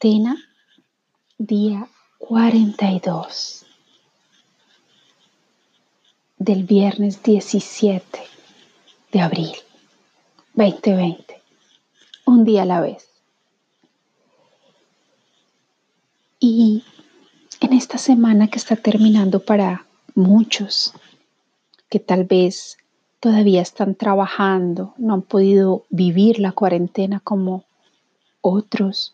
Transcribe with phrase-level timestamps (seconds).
[0.00, 0.38] Cuarentena,
[1.36, 3.66] día 42
[6.38, 8.02] del viernes 17
[9.12, 9.52] de abril
[10.54, 11.42] 2020.
[12.24, 13.10] Un día a la vez.
[16.38, 16.82] Y
[17.60, 20.94] en esta semana que está terminando para muchos,
[21.90, 22.78] que tal vez
[23.20, 27.64] todavía están trabajando, no han podido vivir la cuarentena como
[28.40, 29.12] otros,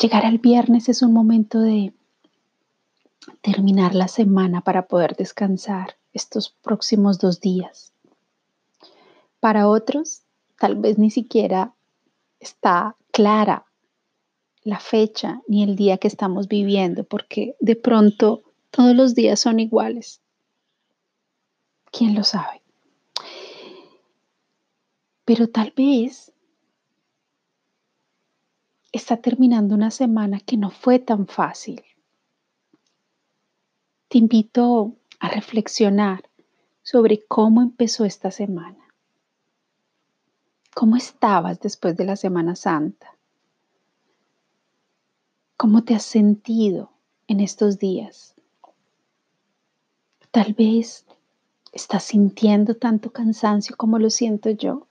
[0.00, 1.92] Llegar al viernes es un momento de
[3.40, 7.92] terminar la semana para poder descansar estos próximos dos días.
[9.40, 10.22] Para otros,
[10.58, 11.74] tal vez ni siquiera
[12.40, 13.64] está clara
[14.62, 19.60] la fecha ni el día que estamos viviendo, porque de pronto todos los días son
[19.60, 20.20] iguales.
[21.90, 22.60] ¿Quién lo sabe?
[25.24, 26.32] Pero tal vez
[28.92, 31.82] está terminando una semana que no fue tan fácil.
[34.08, 36.28] Te invito a reflexionar
[36.82, 38.78] sobre cómo empezó esta semana.
[40.74, 43.16] ¿Cómo estabas después de la Semana Santa?
[45.56, 46.90] ¿Cómo te has sentido
[47.28, 48.34] en estos días?
[50.30, 51.06] Tal vez
[51.72, 54.86] estás sintiendo tanto cansancio como lo siento yo.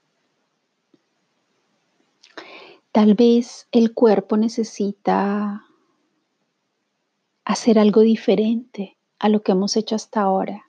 [2.92, 5.64] Tal vez el cuerpo necesita
[7.44, 10.66] hacer algo diferente a lo que hemos hecho hasta ahora.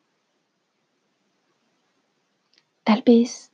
[2.83, 3.51] Tal vez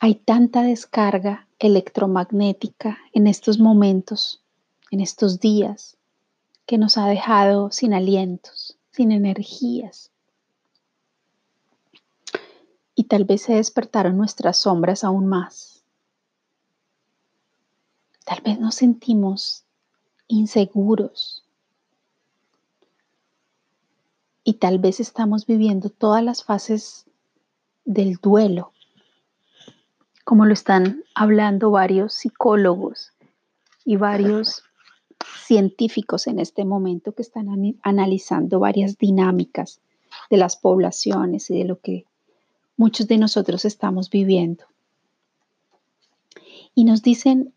[0.00, 4.42] hay tanta descarga electromagnética en estos momentos,
[4.90, 5.96] en estos días,
[6.66, 10.10] que nos ha dejado sin alientos, sin energías.
[12.96, 15.73] Y tal vez se despertaron nuestras sombras aún más.
[18.24, 19.64] Tal vez nos sentimos
[20.28, 21.44] inseguros
[24.44, 27.06] y tal vez estamos viviendo todas las fases
[27.84, 28.72] del duelo,
[30.24, 33.12] como lo están hablando varios psicólogos
[33.84, 34.62] y varios
[35.46, 37.48] científicos en este momento que están
[37.82, 39.80] analizando varias dinámicas
[40.30, 42.06] de las poblaciones y de lo que
[42.76, 44.64] muchos de nosotros estamos viviendo.
[46.74, 47.53] Y nos dicen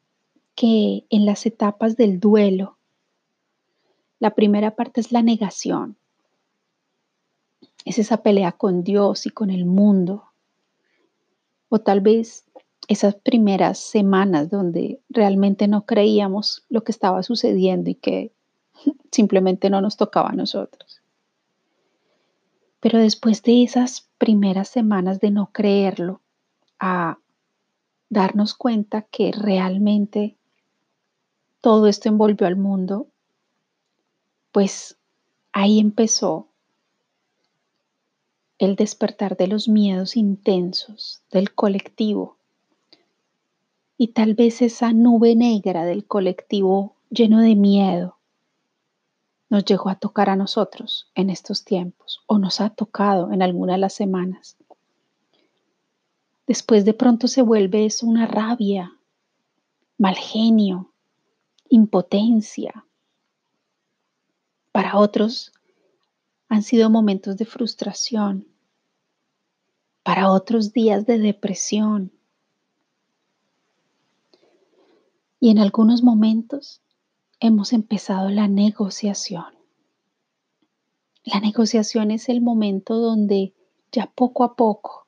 [0.58, 2.80] que en las etapas del duelo,
[4.18, 5.98] la primera parte es la negación.
[7.86, 10.24] Es esa pelea con Dios y con el mundo.
[11.70, 12.44] O tal vez
[12.88, 18.34] esas primeras semanas donde realmente no creíamos lo que estaba sucediendo y que
[19.12, 21.04] simplemente no nos tocaba a nosotros.
[22.80, 26.22] Pero después de esas primeras semanas de no creerlo,
[26.80, 27.20] a
[28.10, 30.37] darnos cuenta que realmente
[31.68, 33.08] todo esto envolvió al mundo,
[34.54, 34.98] pues
[35.52, 36.48] ahí empezó
[38.58, 42.38] el despertar de los miedos intensos del colectivo
[43.98, 48.16] y tal vez esa nube negra del colectivo lleno de miedo
[49.50, 53.74] nos llegó a tocar a nosotros en estos tiempos o nos ha tocado en alguna
[53.74, 54.56] de las semanas.
[56.48, 58.94] Después de pronto se vuelve eso una rabia,
[59.98, 60.94] mal genio,
[61.70, 62.86] impotencia.
[64.72, 65.52] Para otros
[66.50, 68.48] han sido momentos de frustración.
[70.04, 72.12] Para otros días de depresión.
[75.40, 76.82] Y en algunos momentos
[77.40, 79.58] hemos empezado la negociación.
[81.24, 83.54] La negociación es el momento donde
[83.92, 85.08] ya poco a poco,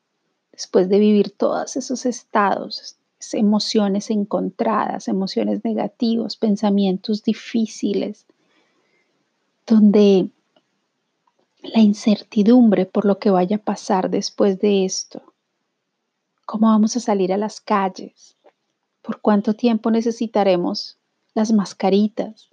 [0.51, 2.98] después de vivir todos esos estados
[3.33, 8.25] emociones encontradas, emociones negativas, pensamientos difíciles,
[9.67, 10.29] donde
[11.61, 15.21] la incertidumbre por lo que vaya a pasar después de esto,
[16.45, 18.37] cómo vamos a salir a las calles,
[19.01, 20.97] por cuánto tiempo necesitaremos
[21.33, 22.49] las mascaritas,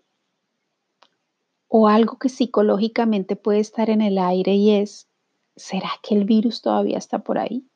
[1.68, 5.08] o algo que psicológicamente puede estar en el aire y es,
[5.56, 7.66] ¿será que el virus todavía está por ahí?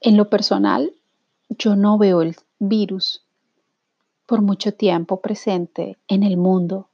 [0.00, 0.94] En lo personal,
[1.50, 3.22] yo no veo el virus
[4.26, 6.88] por mucho tiempo presente en el mundo.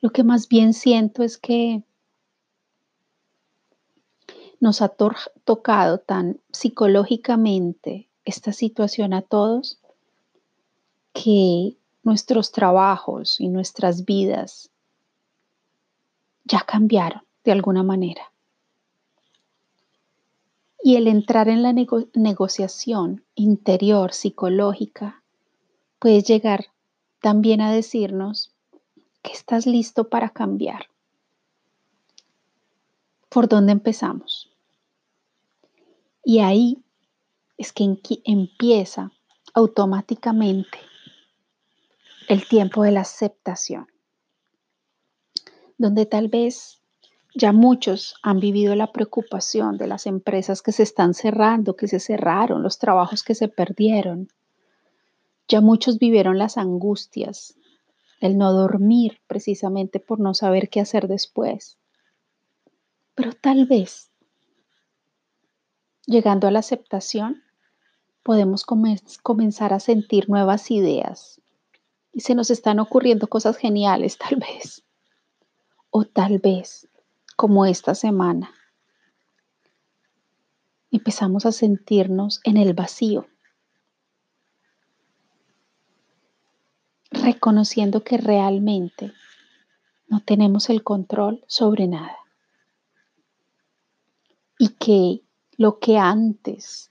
[0.00, 1.82] Lo que más bien siento es que
[4.60, 4.88] nos ha
[5.44, 9.78] tocado tan psicológicamente esta situación a todos
[11.12, 14.70] que nuestros trabajos y nuestras vidas
[16.44, 18.33] ya cambiaron de alguna manera.
[20.86, 25.22] Y el entrar en la negociación interior psicológica
[25.98, 26.66] puede llegar
[27.22, 28.54] también a decirnos
[29.22, 30.90] que estás listo para cambiar.
[33.30, 34.52] ¿Por dónde empezamos?
[36.22, 36.84] Y ahí
[37.56, 37.96] es que
[38.26, 39.10] empieza
[39.54, 40.78] automáticamente
[42.28, 43.88] el tiempo de la aceptación,
[45.78, 46.83] donde tal vez
[47.34, 51.98] ya muchos han vivido la preocupación de las empresas que se están cerrando, que se
[51.98, 54.28] cerraron, los trabajos que se perdieron.
[55.48, 57.56] Ya muchos vivieron las angustias,
[58.20, 61.76] el no dormir precisamente por no saber qué hacer después.
[63.16, 64.12] Pero tal vez,
[66.06, 67.42] llegando a la aceptación,
[68.22, 71.40] podemos comenzar a sentir nuevas ideas
[72.12, 74.84] y se nos están ocurriendo cosas geniales tal vez.
[75.90, 76.88] O tal vez,
[77.36, 78.52] como esta semana,
[80.90, 83.26] empezamos a sentirnos en el vacío,
[87.10, 89.12] reconociendo que realmente
[90.06, 92.16] no tenemos el control sobre nada
[94.58, 95.22] y que
[95.56, 96.90] lo que antes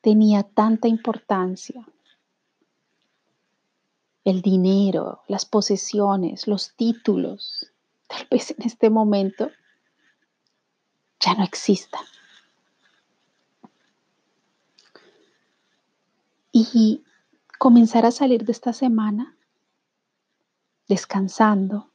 [0.00, 1.86] tenía tanta importancia.
[4.24, 7.72] El dinero, las posesiones, los títulos,
[8.06, 9.50] tal vez en este momento
[11.20, 11.98] ya no exista.
[16.52, 17.04] Y
[17.58, 19.36] comenzar a salir de esta semana
[20.88, 21.90] descansando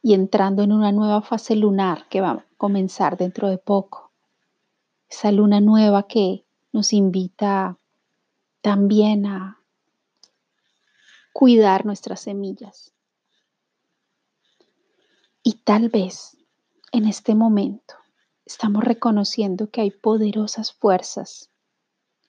[0.00, 4.12] y entrando en una nueva fase lunar que va a comenzar dentro de poco.
[5.08, 7.78] Esa luna nueva que nos invita
[8.60, 9.60] también a
[11.32, 12.92] cuidar nuestras semillas.
[15.48, 16.36] Y tal vez
[16.92, 17.94] en este momento
[18.44, 21.48] estamos reconociendo que hay poderosas fuerzas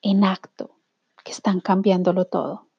[0.01, 0.79] en acto
[1.25, 2.69] que están cambiándolo todo.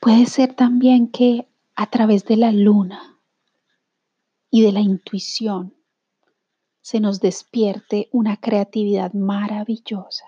[0.00, 3.20] Puede ser también que a través de la luna
[4.50, 5.74] y de la intuición
[6.80, 10.24] se nos despierte una creatividad maravillosa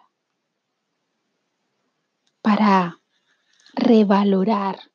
[2.42, 3.00] para
[3.72, 4.89] revalorar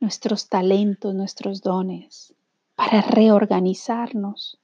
[0.00, 2.34] nuestros talentos, nuestros dones,
[2.74, 4.60] para reorganizarnos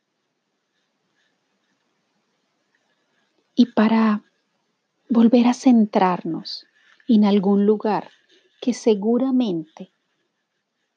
[3.55, 4.23] y para
[5.09, 6.67] volver a centrarnos
[7.09, 8.11] en algún lugar
[8.61, 9.93] que seguramente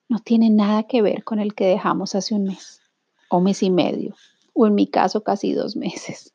[0.10, 2.81] no tiene nada que ver con el que dejamos hace un mes
[3.30, 4.16] o mes y medio
[4.54, 6.33] o en mi caso casi dos meses.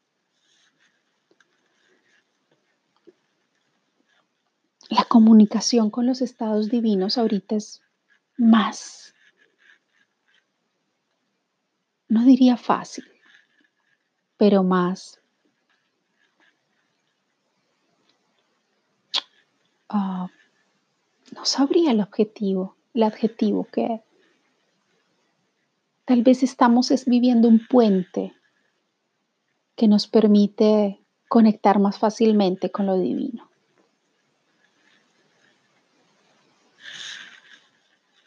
[4.91, 7.83] La comunicación con los estados divinos ahorita es
[8.37, 9.15] más,
[12.09, 13.05] no diría fácil,
[14.37, 15.21] pero más
[19.91, 20.27] uh,
[21.35, 24.03] no sabría el objetivo, el adjetivo que
[26.05, 28.35] Tal vez estamos viviendo un puente
[29.77, 33.49] que nos permite conectar más fácilmente con lo divino.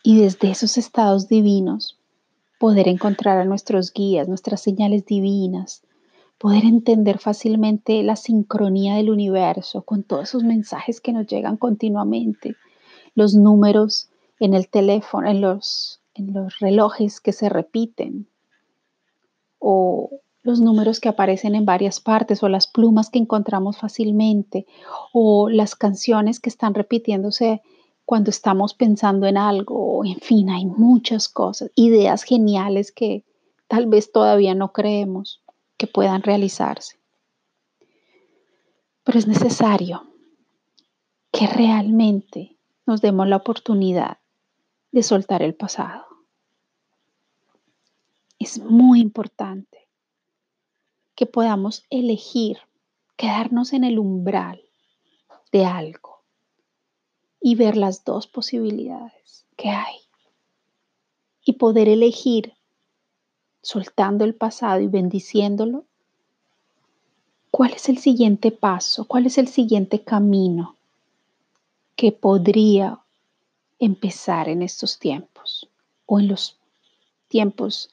[0.08, 1.98] Y desde esos estados divinos
[2.60, 5.82] poder encontrar a nuestros guías, nuestras señales divinas,
[6.38, 12.56] poder entender fácilmente la sincronía del universo con todos esos mensajes que nos llegan continuamente,
[13.16, 14.10] los números
[14.40, 18.28] en el teléfono, en los en los relojes que se repiten
[19.58, 20.12] o
[20.44, 24.68] los números que aparecen en varias partes o las plumas que encontramos fácilmente
[25.14, 27.64] o las canciones que están repitiéndose
[28.06, 30.06] cuando estamos pensando en algo.
[30.06, 33.26] En fin, hay muchas cosas, ideas geniales que
[33.68, 35.44] tal vez todavía no creemos
[35.78, 37.00] que puedan realizarse.
[39.04, 40.04] Pero es necesario
[41.32, 44.20] que realmente nos demos la oportunidad
[44.92, 46.06] de soltar el pasado.
[48.40, 49.90] Es muy importante
[51.16, 52.60] que podamos elegir
[53.18, 54.62] quedarnos en el umbral
[55.52, 56.15] de algo
[57.46, 59.98] y ver las dos posibilidades que hay.
[61.44, 62.54] Y poder elegir
[63.62, 65.86] soltando el pasado y bendiciéndolo,
[67.52, 70.76] cuál es el siguiente paso, cuál es el siguiente camino
[71.96, 73.00] que podría
[73.78, 75.70] empezar en estos tiempos
[76.08, 76.58] o en los
[77.28, 77.92] tiempos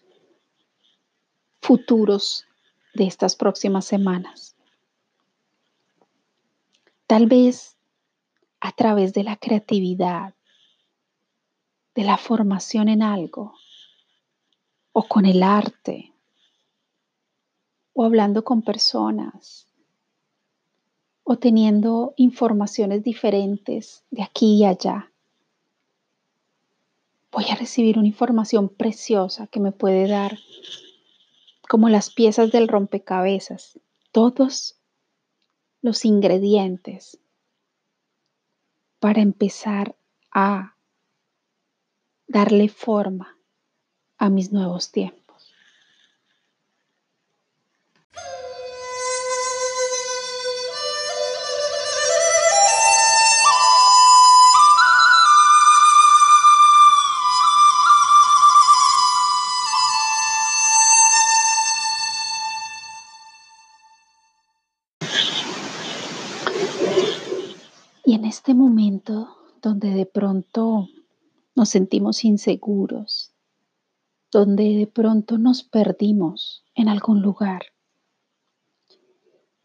[1.60, 2.46] futuros
[2.94, 4.56] de estas próximas semanas.
[7.06, 7.71] Tal vez
[8.62, 10.34] a través de la creatividad,
[11.96, 13.54] de la formación en algo,
[14.92, 16.12] o con el arte
[17.92, 19.66] o hablando con personas
[21.24, 25.10] o teniendo informaciones diferentes de aquí y allá.
[27.32, 30.38] Voy a recibir una información preciosa que me puede dar
[31.68, 33.80] como las piezas del rompecabezas,
[34.12, 34.78] todos
[35.80, 37.18] los ingredientes
[39.02, 39.96] para empezar
[40.30, 40.76] a
[42.28, 43.36] darle forma
[44.16, 45.21] a mis nuevos tiempos.
[68.04, 70.88] Y en este momento donde de pronto
[71.54, 73.32] nos sentimos inseguros,
[74.32, 77.66] donde de pronto nos perdimos en algún lugar,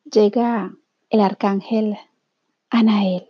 [0.04, 0.78] llega
[1.10, 1.98] el arcángel
[2.70, 3.28] Anael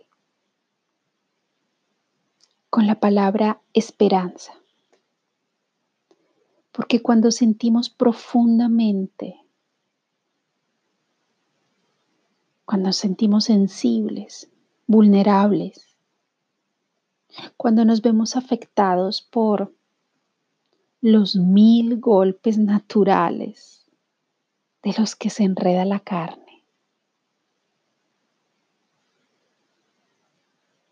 [2.68, 4.52] con la palabra esperanza.
[6.72, 9.40] Porque cuando sentimos profundamente,
[12.66, 14.50] cuando sentimos sensibles,
[14.88, 15.96] vulnerables,
[17.56, 19.72] cuando nos vemos afectados por
[21.00, 23.86] los mil golpes naturales
[24.82, 26.64] de los que se enreda la carne.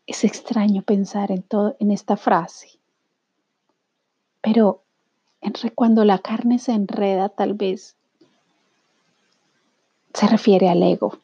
[0.06, 2.78] Es extraño pensar en, todo, en esta frase,
[4.40, 4.84] pero
[5.74, 7.96] cuando la carne se enreda tal vez
[10.12, 11.18] se refiere al ego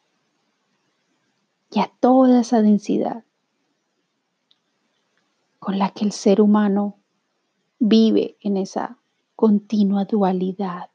[1.73, 3.23] y a toda esa densidad
[5.59, 6.99] con la que el ser humano
[7.79, 8.99] vive en esa
[9.35, 10.89] continua dualidad.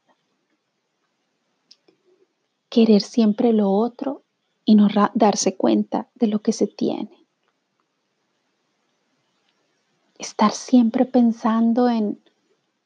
[2.69, 4.23] Querer siempre lo otro
[4.63, 7.25] y no darse cuenta de lo que se tiene.
[10.17, 12.21] Estar siempre pensando en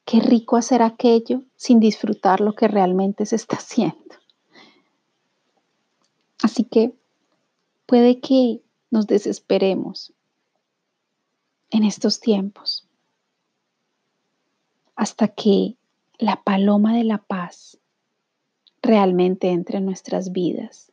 [0.04, 4.14] qué rico hacer aquello sin disfrutar lo que realmente se está haciendo.
[6.42, 6.94] Así que
[7.86, 10.12] Puede que nos desesperemos
[11.70, 12.88] en estos tiempos
[14.96, 15.76] hasta que
[16.18, 17.78] la paloma de la paz
[18.80, 20.92] realmente entre en nuestras vidas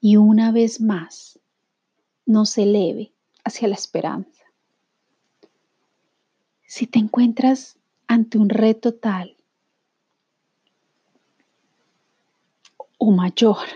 [0.00, 1.38] y una vez más
[2.26, 3.12] nos eleve
[3.44, 4.44] hacia la esperanza.
[6.66, 9.36] Si te encuentras ante un reto tal
[12.98, 13.66] o mayor,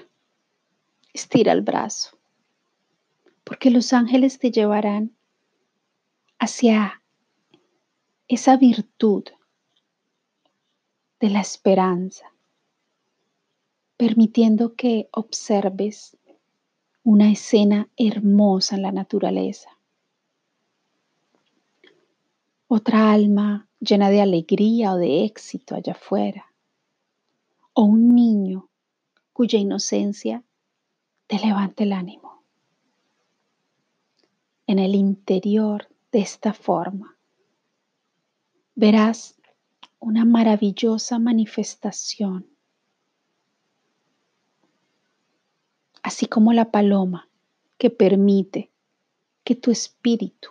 [1.16, 2.18] estira el brazo,
[3.42, 5.16] porque los ángeles te llevarán
[6.38, 7.02] hacia
[8.28, 9.24] esa virtud
[11.18, 12.34] de la esperanza,
[13.96, 16.18] permitiendo que observes
[17.02, 19.70] una escena hermosa en la naturaleza.
[22.68, 26.52] Otra alma llena de alegría o de éxito allá afuera.
[27.72, 28.68] O un niño
[29.32, 30.42] cuya inocencia
[31.26, 32.42] te levante el ánimo.
[34.66, 37.16] En el interior de esta forma
[38.74, 39.36] verás
[39.98, 42.46] una maravillosa manifestación,
[46.02, 47.28] así como la paloma
[47.78, 48.70] que permite
[49.44, 50.50] que tu espíritu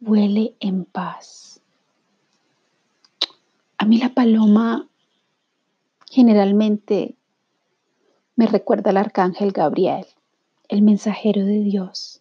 [0.00, 1.60] vuele en paz.
[3.78, 4.88] A mí la paloma
[6.10, 7.16] generalmente
[8.36, 10.06] me recuerda al arcángel Gabriel,
[10.68, 12.20] el mensajero de Dios.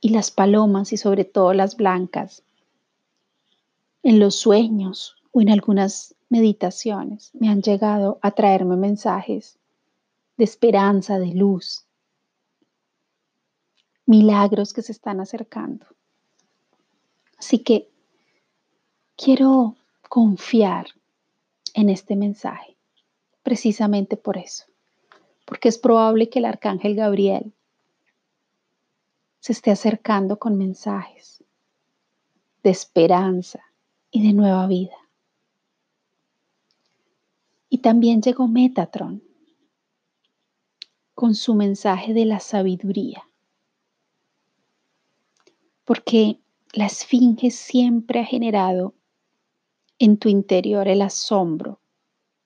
[0.00, 2.44] Y las palomas y sobre todo las blancas,
[4.04, 9.58] en los sueños o en algunas meditaciones me han llegado a traerme mensajes
[10.36, 11.86] de esperanza, de luz,
[14.06, 15.86] milagros que se están acercando.
[17.36, 17.90] Así que
[19.16, 19.74] quiero
[20.08, 20.86] confiar
[21.74, 22.75] en este mensaje
[23.46, 24.64] precisamente por eso,
[25.44, 27.52] porque es probable que el arcángel Gabriel
[29.38, 31.44] se esté acercando con mensajes
[32.64, 33.60] de esperanza
[34.10, 34.96] y de nueva vida.
[37.68, 39.22] Y también llegó Metatron
[41.14, 43.28] con su mensaje de la sabiduría,
[45.84, 46.40] porque
[46.72, 48.92] la esfinge siempre ha generado
[50.00, 51.78] en tu interior el asombro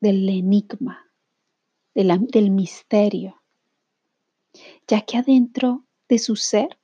[0.01, 1.11] del enigma,
[1.95, 3.43] del misterio,
[4.87, 6.79] ya que adentro de su ser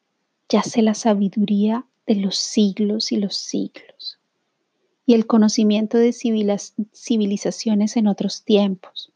[0.49, 4.21] yace la sabiduría de los siglos y los siglos
[5.07, 9.13] y el conocimiento de civilizaciones en otros tiempos.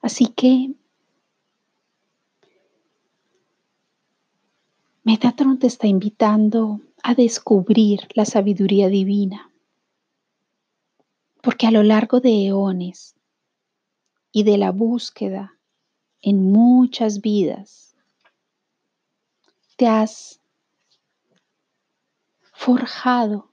[0.00, 0.72] Así que
[5.04, 9.45] Metatron te está invitando a descubrir la sabiduría divina,
[11.46, 13.14] porque a lo largo de eones
[14.32, 15.56] y de la búsqueda
[16.20, 17.94] en muchas vidas,
[19.76, 20.40] te has
[22.52, 23.48] forjado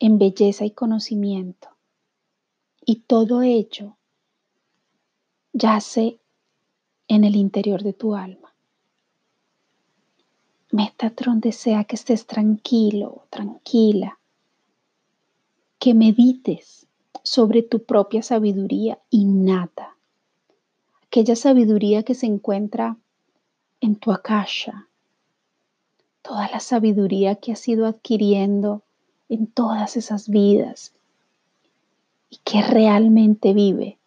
[0.00, 1.68] en belleza y conocimiento,
[2.84, 3.96] y todo ello
[5.52, 6.18] yace
[7.06, 8.52] en el interior de tu alma.
[10.72, 14.18] Metatron desea que estés tranquilo, tranquila,
[15.84, 16.86] que medites
[17.22, 19.94] sobre tu propia sabiduría innata,
[21.02, 22.96] aquella sabiduría que se encuentra
[23.82, 24.88] en tu akasha,
[26.22, 28.80] toda la sabiduría que has ido adquiriendo
[29.28, 30.94] en todas esas vidas
[32.30, 33.98] y que realmente vive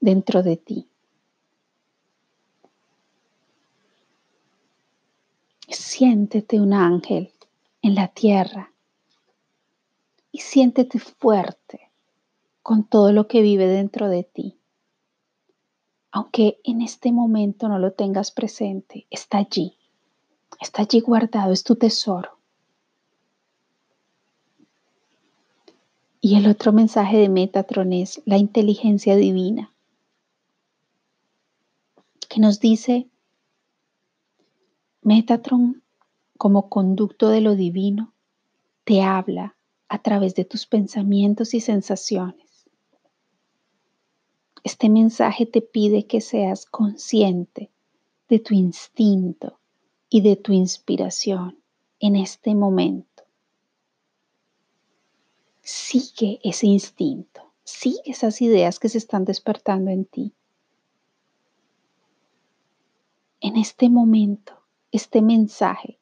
[0.00, 0.86] dentro de ti.
[5.66, 7.32] Siéntete un ángel
[7.80, 8.73] en la tierra
[10.34, 11.92] y siéntete fuerte
[12.60, 14.58] con todo lo que vive dentro de ti.
[16.10, 19.78] Aunque en este momento no lo tengas presente, está allí,
[20.60, 22.36] está allí guardado, es tu tesoro.
[26.20, 29.72] Y el otro mensaje de Metatron es la inteligencia divina,
[32.28, 33.08] que nos dice
[35.00, 35.84] Metatron,
[36.36, 38.12] como conducto de lo divino,
[38.82, 39.54] te habla
[39.88, 42.44] a través de tus pensamientos y sensaciones.
[44.64, 47.70] Este mensaje te pide que seas consciente
[48.30, 49.60] de tu instinto
[50.08, 51.60] y de tu inspiración
[52.00, 53.24] en este momento.
[55.60, 60.32] Sigue ese instinto, sigue esas ideas que se están despertando en ti.
[63.40, 64.54] En este momento,
[64.92, 65.98] este mensaje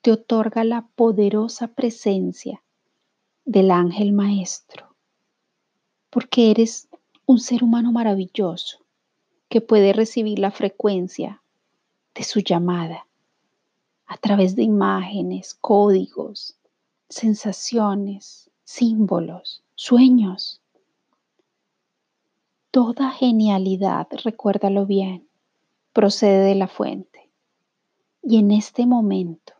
[0.00, 2.63] te otorga la poderosa presencia
[3.44, 4.94] del ángel maestro,
[6.10, 6.88] porque eres
[7.26, 8.78] un ser humano maravilloso
[9.48, 11.42] que puede recibir la frecuencia
[12.14, 13.06] de su llamada
[14.06, 16.56] a través de imágenes, códigos,
[17.08, 20.60] sensaciones, símbolos, sueños.
[22.70, 25.28] Toda genialidad, recuérdalo bien,
[25.92, 27.30] procede de la fuente.
[28.22, 29.52] Y en este momento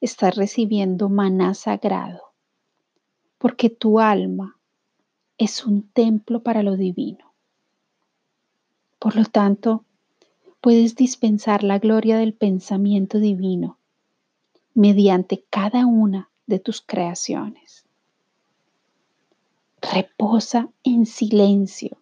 [0.00, 2.25] estás recibiendo maná sagrado,
[3.38, 4.58] porque tu alma
[5.38, 7.32] es un templo para lo divino.
[8.98, 9.84] Por lo tanto,
[10.60, 13.78] puedes dispensar la gloria del pensamiento divino
[14.74, 17.84] mediante cada una de tus creaciones.
[19.80, 21.98] Reposa en silencio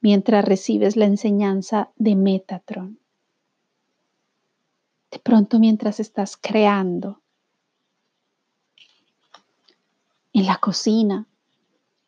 [0.00, 2.98] mientras recibes la enseñanza de Metatron.
[5.10, 7.22] De pronto mientras estás creando
[10.34, 11.26] en la cocina,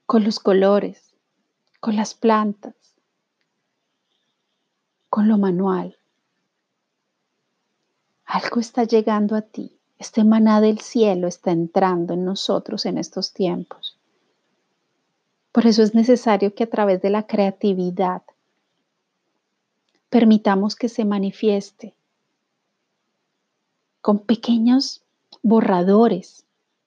[0.04, 1.14] con los colores,
[1.80, 2.74] con las plantas,
[5.08, 5.96] con lo manual.
[8.24, 9.78] Algo está llegando a ti.
[9.98, 13.96] Este maná del cielo está entrando en nosotros en estos tiempos.
[15.52, 18.22] Por eso es necesario que a través de la creatividad
[20.10, 21.94] permitamos que se manifieste
[24.00, 25.02] con pequeños
[25.42, 26.45] borradores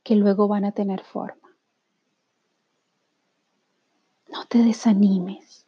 [0.09, 1.55] que luego van a tener forma.
[4.27, 5.67] No te desanimes.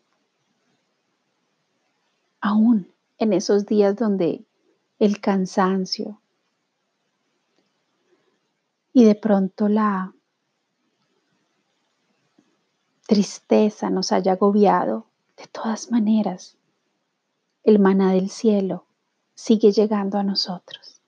[2.39, 4.43] Aún en esos días donde
[4.97, 6.19] el cansancio
[8.93, 10.11] y de pronto la
[13.05, 15.05] tristeza nos haya agobiado,
[15.37, 16.57] de todas maneras,
[17.63, 18.87] el maná del cielo
[19.35, 21.00] sigue llegando a nosotros